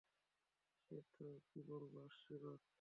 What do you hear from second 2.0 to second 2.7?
আশীর্বাদ?